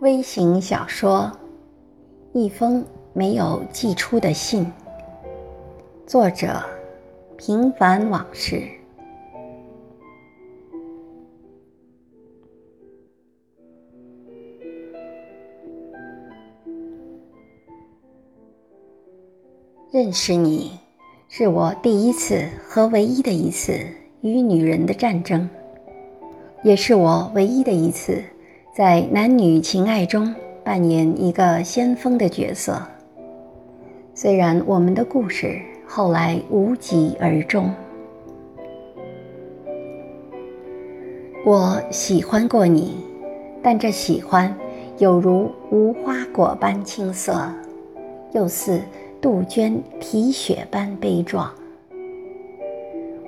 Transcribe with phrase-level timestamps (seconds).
[0.00, 1.32] 微型小说
[2.38, 2.84] 《一封
[3.14, 4.62] 没有寄出的信》，
[6.06, 6.62] 作者：
[7.38, 8.62] 平凡往事。
[19.90, 20.78] 认识你，
[21.26, 23.72] 是我第一次和唯一的一次
[24.20, 25.48] 与女人的战争，
[26.62, 28.22] 也是我唯一的一次。
[28.76, 32.78] 在男女情爱中扮演一个先锋的角色。
[34.12, 37.72] 虽然我们的故事后来无疾而终，
[41.46, 42.98] 我喜欢过你，
[43.62, 44.54] 但这喜欢
[44.98, 47.50] 有如无花果般青涩，
[48.32, 48.82] 又似
[49.22, 51.50] 杜鹃啼血般悲壮。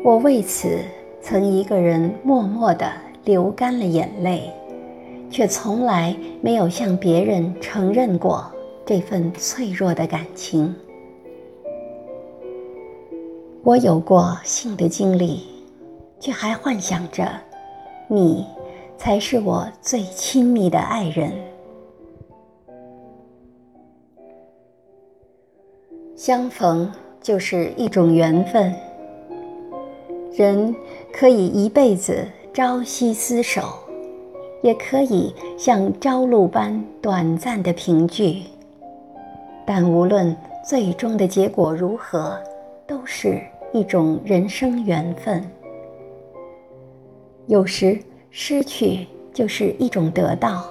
[0.05, 0.81] 我为此
[1.23, 2.93] 曾一个人默默地
[3.25, 4.53] 流干了眼泪。
[5.31, 8.51] 却从来没有向别人承认过
[8.85, 10.75] 这份脆弱的感情。
[13.63, 15.43] 我有过性的经历，
[16.19, 17.29] 却还幻想着
[18.09, 18.47] 你
[18.97, 21.33] 才是我最亲密的爱人。
[26.17, 26.91] 相逢
[27.21, 28.75] 就是一种缘分，
[30.35, 30.75] 人
[31.13, 33.88] 可以一辈子朝夕厮守。
[34.69, 38.43] 也可以像朝露般短暂的凭据，
[39.65, 42.39] 但无论最终的结果如何，
[42.87, 43.41] 都是
[43.73, 45.43] 一种人生缘分。
[47.47, 50.63] 有时失去就是一种得到，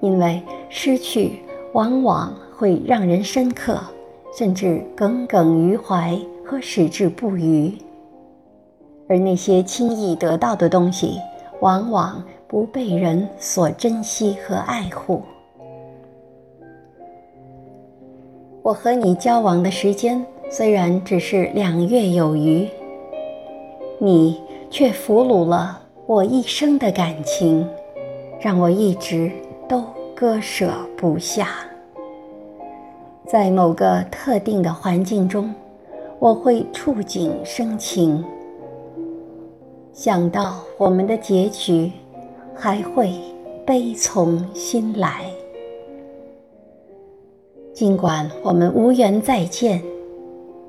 [0.00, 1.40] 因为失去
[1.74, 3.78] 往往会让人深刻，
[4.34, 7.74] 甚至耿耿于怀和矢志不渝。
[9.06, 11.18] 而那些轻易得到的东西，
[11.60, 12.24] 往往。
[12.48, 15.20] 不被人所珍惜和爱护。
[18.62, 22.66] 我和你交往的时间虽然只是两月有余，
[23.98, 27.68] 你却俘虏了我一生的感情，
[28.40, 29.30] 让我一直
[29.68, 29.84] 都
[30.14, 31.48] 割舍不下。
[33.26, 35.54] 在某个特定的环境中，
[36.18, 38.24] 我会触景生情，
[39.92, 41.92] 想到我们的结局。
[42.58, 43.12] 还会
[43.64, 45.24] 悲从心来。
[47.72, 49.80] 尽管我们无缘再见，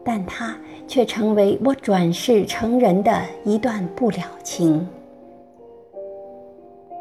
[0.03, 0.55] 但它
[0.87, 4.87] 却成为我转世成人的一段不了情。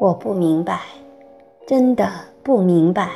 [0.01, 0.81] 我不明白，
[1.67, 2.11] 真的
[2.43, 3.11] 不明白，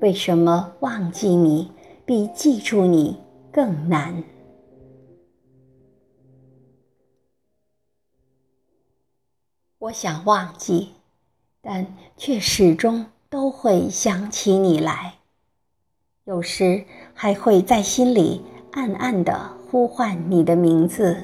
[0.00, 1.70] 为什么忘记你
[2.04, 3.16] 比记住你
[3.52, 4.12] 更难。
[9.80, 10.88] 我想忘记，
[11.62, 15.14] 但却始终都会想起你来。
[16.24, 16.84] 有时
[17.14, 21.16] 还会在心里暗暗地呼唤你的名字，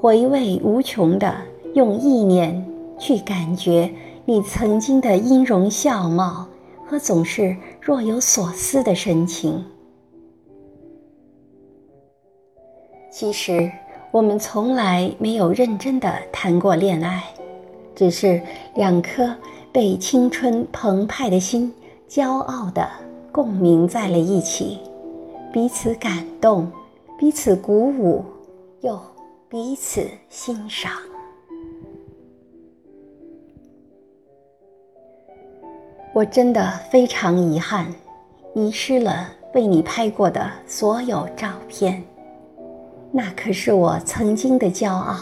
[0.00, 1.36] 回味无穷地
[1.74, 2.66] 用意念
[2.98, 3.92] 去感觉
[4.24, 6.48] 你曾经的音容笑貌
[6.86, 9.62] 和总是若有所思的神情。
[13.12, 13.70] 其实
[14.10, 17.22] 我们从来没有认真的谈过恋爱。
[17.96, 18.40] 只是
[18.74, 19.34] 两颗
[19.72, 21.72] 被青春澎湃的心
[22.06, 22.86] 骄傲地
[23.32, 24.78] 共鸣在了一起，
[25.50, 26.70] 彼此感动，
[27.18, 28.22] 彼此鼓舞，
[28.82, 29.00] 又
[29.48, 30.92] 彼此欣赏。
[36.12, 37.86] 我真的非常遗憾，
[38.54, 42.04] 遗失了为你拍过的所有照片，
[43.10, 45.16] 那可是我曾经的骄傲，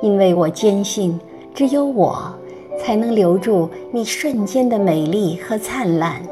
[0.00, 1.20] 因为我坚信。
[1.60, 2.34] 只有我
[2.78, 6.22] 才能留住你瞬间的美丽和灿烂。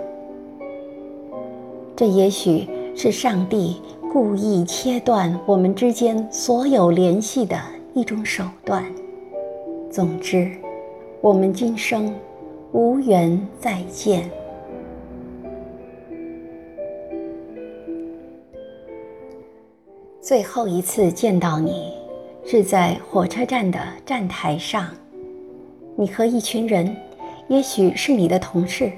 [1.95, 2.67] 这也许
[2.97, 3.77] 是上帝
[4.11, 7.61] 故意切断我们之间所有联系的
[7.93, 8.83] 一种手段。
[9.91, 10.51] 总之，
[11.21, 12.11] 我们今生
[12.73, 14.31] 无缘再见。
[20.23, 21.93] 最后一次见到你，
[22.47, 24.89] 是在火车站的站台上。
[26.01, 26.97] 你和一群人，
[27.49, 28.93] 也许是你的同事，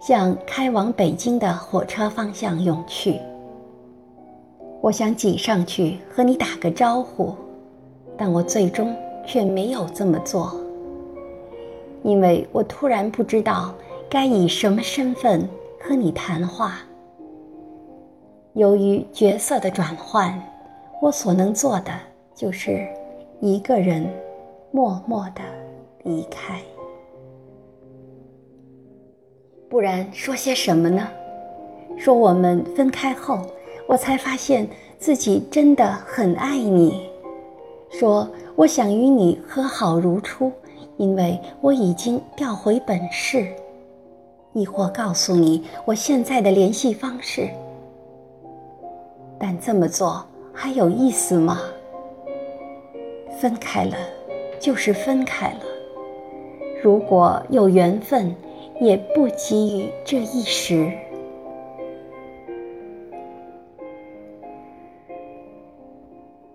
[0.00, 3.20] 向开往北京的火车方向涌去。
[4.80, 7.34] 我想挤上去和你打个招呼，
[8.16, 8.96] 但我最终
[9.26, 10.58] 却没有这么做，
[12.02, 13.74] 因为我突然不知道
[14.08, 15.46] 该以什么身份
[15.78, 16.78] 和你谈话。
[18.54, 20.42] 由于角色的转换，
[21.02, 21.92] 我所能做的
[22.34, 22.88] 就是
[23.40, 24.08] 一个人，
[24.70, 25.42] 默默的。
[26.04, 26.60] 离开。
[29.68, 31.08] 不然说些什么呢？
[31.98, 33.46] 说我们分开后，
[33.86, 34.66] 我才发现
[34.98, 37.08] 自己真的很爱你。
[37.90, 40.50] 说我想与你和好如初，
[40.96, 43.46] 因为我已经调回本市。
[44.52, 47.48] 亦或告诉你我现在的联系方式。
[49.38, 51.60] 但这么做还有意思吗？
[53.40, 53.96] 分开了，
[54.58, 55.60] 就是分开了。
[56.82, 58.34] 如果有缘分。
[58.80, 60.90] 也不急于这一时，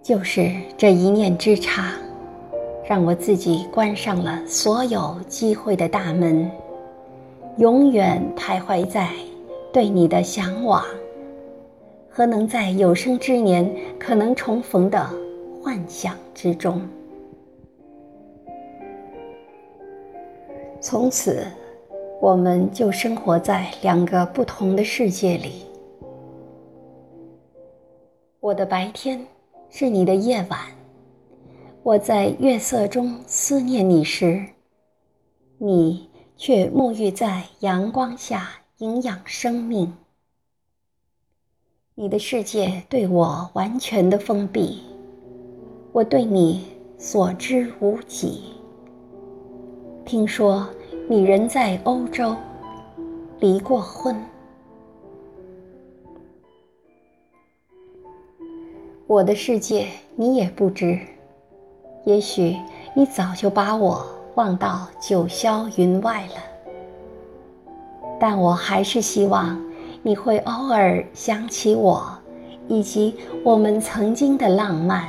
[0.02, 1.92] 就是这一念之差，
[2.84, 6.50] 让我自己关上了所有机会的大门，
[7.58, 9.12] 永远徘徊在
[9.72, 10.84] 对你的向往
[12.10, 15.08] 和能在有生之年可能重逢的
[15.62, 16.82] 幻想之中，
[20.86, 21.44] 从此。
[22.22, 25.66] 我们就生活在两个不同的世界里。
[28.40, 29.28] 我的白天
[29.70, 30.60] 是你的夜晚，
[31.84, 34.44] 我在月色中思念你时，
[35.58, 39.94] 你却沐浴在阳光下营养生命。
[41.96, 44.82] 你的世界对我完全的封闭，
[45.92, 46.66] 我对你
[46.98, 48.55] 所知无几。
[50.06, 50.66] 听说。
[51.08, 52.36] 你人在欧洲，
[53.40, 54.16] 离过婚。
[59.06, 59.86] 我的世界
[60.16, 60.98] 你也不知，
[62.06, 62.58] 也许
[62.96, 64.04] 你早就把我
[64.34, 67.72] 忘到九霄云外了。
[68.20, 69.64] 但我还是希望
[70.02, 72.04] 你会偶尔想起我，
[72.68, 75.06] 以及我们曾经的浪漫。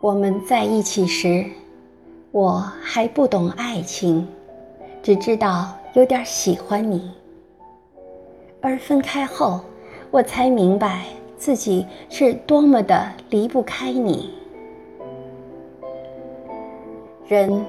[0.00, 1.44] 我们在一起时，
[2.30, 4.26] 我还不懂爱情，
[5.02, 7.10] 只知道有点喜欢你。
[8.62, 9.60] 而分开后，
[10.10, 11.04] 我才明白
[11.36, 14.30] 自己是多么的离不开你。
[17.28, 17.62] 人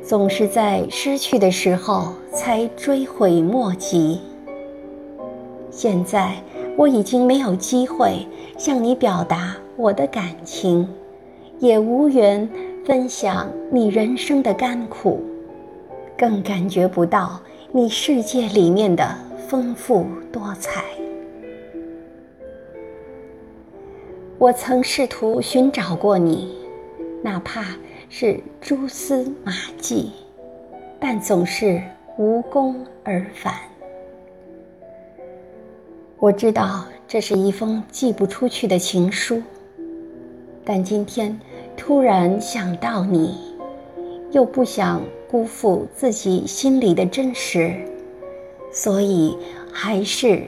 [0.00, 4.20] 总是在失去的时候才追悔莫及。
[5.68, 6.36] 现在
[6.76, 8.24] 我已经没有机会
[8.56, 10.88] 向你表达我的感情。
[11.58, 12.48] 也无缘
[12.84, 15.22] 分享你人生的甘苦，
[16.16, 17.40] 更感觉不到
[17.72, 19.16] 你世界里面的
[19.48, 20.84] 丰富多彩。
[24.38, 26.54] 我曾试图寻找过你，
[27.22, 27.64] 哪怕
[28.10, 30.12] 是蛛丝马迹，
[31.00, 31.82] 但总是
[32.18, 33.54] 无功而返。
[36.18, 39.42] 我知道这是一封寄不出去的情书。
[40.68, 41.38] 但今天
[41.76, 43.38] 突然想到你，
[44.32, 47.72] 又不想辜负自己心里的真实，
[48.72, 49.38] 所以
[49.72, 50.42] 还是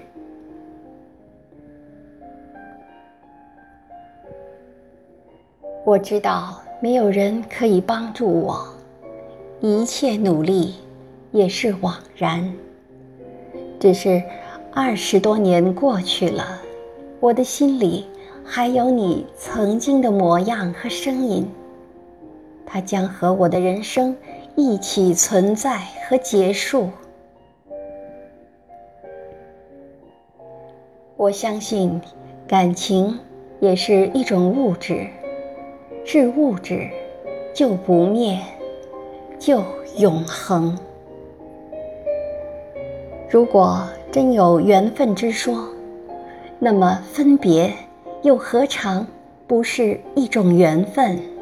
[5.84, 8.66] 我知道没有人可以帮助我，
[9.60, 10.74] 一切努力
[11.30, 12.52] 也是枉然。
[13.78, 14.20] 只是
[14.74, 16.60] 二十多年过去了，
[17.20, 18.04] 我的心里。
[18.50, 21.46] 还有你曾经的模样和声音，
[22.64, 24.16] 它将和我的人生
[24.56, 26.88] 一起存在和结束。
[31.14, 32.00] 我相信，
[32.46, 33.18] 感情
[33.60, 35.06] 也是一种物质，
[36.06, 36.88] 是物质
[37.52, 38.40] 就不灭，
[39.38, 39.62] 就
[39.98, 40.76] 永恒。
[43.28, 45.68] 如果真有缘分之说，
[46.58, 47.70] 那么分别。
[48.22, 49.06] 又何尝
[49.46, 51.37] 不是一种缘分？